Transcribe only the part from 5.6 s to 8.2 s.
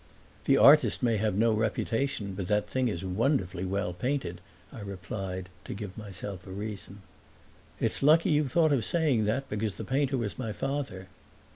to give myself a reason. "It's